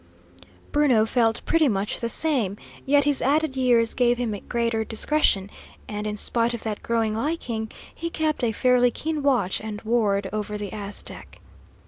Bruno 0.71 1.05
felt 1.05 1.45
pretty 1.45 1.67
much 1.67 1.99
the 1.99 2.09
same, 2.09 2.57
yet 2.87 3.03
his 3.03 3.21
added 3.21 3.55
years 3.55 3.93
gave 3.93 4.17
him 4.17 4.35
greater 4.49 4.83
discretion, 4.83 5.51
and, 5.87 6.07
in 6.07 6.17
spite 6.17 6.55
of 6.55 6.63
that 6.63 6.81
growing 6.81 7.15
liking, 7.15 7.71
he 7.93 8.09
kept 8.09 8.43
a 8.43 8.51
fairly 8.51 8.89
keen 8.89 9.21
watch 9.21 9.61
and 9.61 9.79
ward 9.83 10.27
over 10.33 10.57
the 10.57 10.73
Aztec. 10.73 11.39